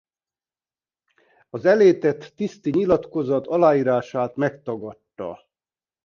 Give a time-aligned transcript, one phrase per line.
[1.49, 5.37] Az elé tett tiszti nyilatkozat aláírását megtagadta.